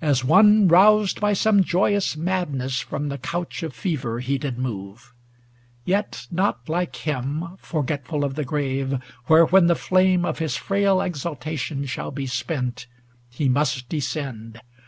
As 0.00 0.24
one 0.24 0.66
Roused 0.66 1.20
by 1.20 1.32
some 1.32 1.62
joyous 1.62 2.16
madness 2.16 2.80
from 2.80 3.08
the 3.08 3.18
couch 3.18 3.62
Of 3.62 3.72
fever, 3.72 4.18
he 4.18 4.36
did 4.36 4.58
move; 4.58 5.14
yet 5.84 6.26
not 6.28 6.68
like 6.68 6.96
him 6.96 7.56
Forgetful 7.58 8.24
of 8.24 8.34
the 8.34 8.42
grave, 8.44 8.98
where, 9.26 9.44
when 9.46 9.68
the 9.68 9.76
flame 9.76 10.22
520 10.22 10.28
Of 10.30 10.38
his 10.40 10.56
frail 10.56 11.00
exultation 11.00 11.86
shall 11.86 12.10
be 12.10 12.26
spent. 12.26 12.88
He 13.28 13.48
must 13.48 13.88
descend. 13.88 14.60